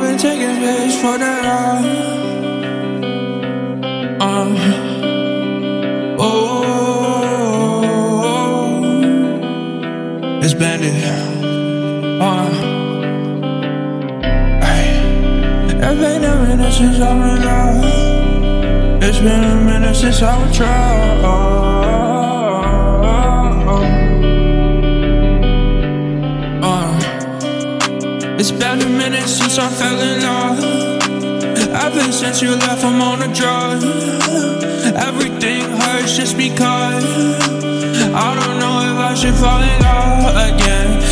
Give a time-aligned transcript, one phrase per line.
[0.00, 1.84] Been taking pills for the love.
[4.20, 4.56] Uh,
[6.18, 6.60] oh,
[10.42, 11.04] it's bandit.
[12.18, 12.48] Uh,
[14.62, 14.84] ay.
[15.66, 17.84] It's been a minute since I've been love.
[19.02, 21.59] It's been a minute since I was tried.
[28.40, 30.64] It's been a minute since I fell in love.
[31.84, 33.82] Ever since you left, I'm on a drug.
[34.96, 37.04] Everything hurts just because.
[37.04, 41.09] I don't know if I should fall in love again.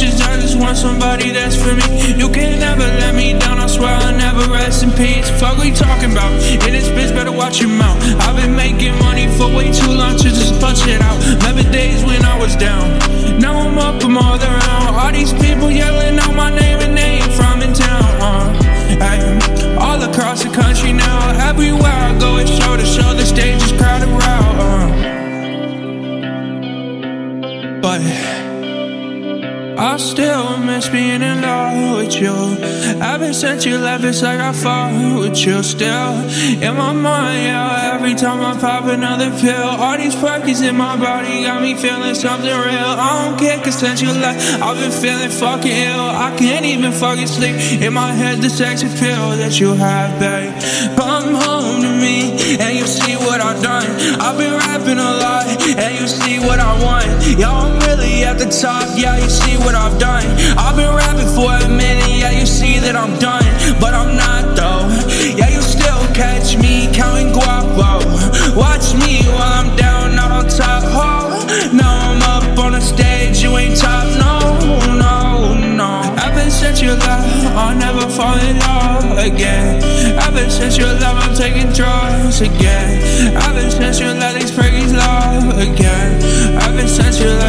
[0.00, 2.14] Bitches, I just want somebody that's for me.
[2.14, 5.28] You can never let me down, I swear I'll never rest in peace.
[5.40, 6.32] Fuck we talking about?
[6.66, 7.98] In this bitch, better watch your mouth.
[8.20, 11.20] I've been making money for way too long to just punch it out.
[11.42, 12.98] Remember days when I was down.
[13.38, 14.94] Now I'm up, I'm all around.
[14.94, 18.56] All these people yelling out my name and they ain't from in town.
[19.00, 21.48] I am all across the country now.
[21.48, 23.14] Everywhere I go, it's show to show.
[23.14, 24.60] The stage is crowded around.
[24.60, 24.88] Uh.
[27.82, 28.39] But.
[29.82, 32.36] I still miss being in love with you.
[33.00, 36.12] Ever since you left, it's like I fought with you still.
[36.60, 40.98] In my mind, yeah, every time I pop another pill, all these perkies in my
[40.98, 42.92] body got me feeling something real.
[43.06, 46.10] I don't care, cause since you left, I've been feeling fucking ill.
[46.26, 47.56] I can't even fucking sleep.
[47.80, 50.52] In my head, the sexy pill that you have, babe.
[50.98, 53.88] Come home to me, and you see what I've done.
[54.20, 57.38] I've been rapping a lot, and you see what I want.
[57.38, 57.79] Y'all,
[58.24, 60.26] at the top, yeah, you see what I've done.
[60.58, 63.46] I've been rapping for a minute, yeah, you see that I'm done,
[63.80, 64.88] but I'm not though.
[65.38, 68.02] Yeah, you still catch me counting guapo.
[68.56, 70.82] Watch me while I'm down, not on top.
[70.86, 74.38] Oh, now I'm up on the stage, you ain't top, no,
[74.94, 75.90] no, no.
[76.20, 79.82] Ever since you left, I'll never fall in love again.
[80.18, 83.36] Ever since you left, I'm taking drugs again.
[83.36, 84.50] Ever since you left, these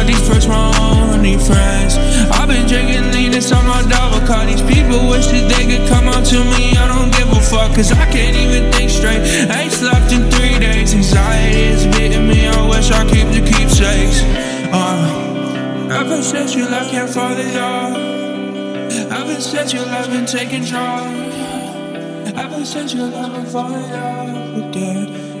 [0.04, 1.96] since these first my only friends.
[2.30, 4.46] I've been drinking lean, on my double car.
[4.46, 6.76] These people wish that they could come up to me.
[6.76, 9.22] I don't give a fuck, cause I can't even think straight.
[9.50, 10.94] I ain't slept in three days.
[10.94, 12.46] Anxiety is beating me.
[12.46, 14.22] I wish I keep the keepsakes.
[14.72, 17.96] Uh, ever since you left, can't fall in love.
[19.12, 21.34] Ever since you left, been taking drugs.
[22.34, 25.32] Ever since you left, I'm falling in love again.